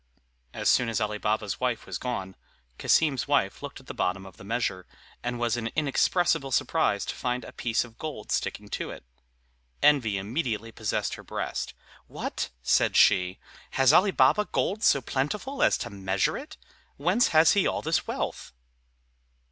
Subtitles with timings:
[0.51, 2.35] As soon as Ali Baba's wife was gone,
[2.79, 4.87] Cassim's wife looked at the bottom of the measure,
[5.21, 9.05] and was in inexpressible surprise to find a piece of gold sticking to it.
[9.83, 11.75] Envy immediately possessed her breast.
[12.07, 13.37] "What!" said she,
[13.77, 16.57] "has Ali Baba gold so plentiful as to measure it?
[16.97, 18.53] Whence has he all this wealth?"